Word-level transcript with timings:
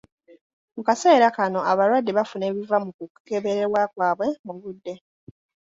Mu 0.75 0.81
kaseera 0.87 1.27
kano, 1.37 1.59
abalwadde 1.71 2.11
bafuna 2.17 2.43
ebiva 2.51 2.77
mu 2.85 2.91
kukeberebwa 2.97 3.81
kwaabwe 3.93 4.27
mu 4.45 4.53
budde. 4.61 4.93